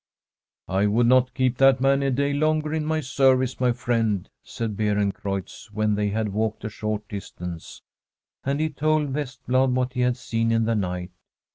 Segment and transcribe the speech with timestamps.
[0.67, 4.75] 'I would not keep that man a day longer in my service, my friend,' said
[4.75, 7.83] Beerencreutz, when they had walked a short distance.
[8.43, 11.11] And he told Vest blad what he had seen in the night.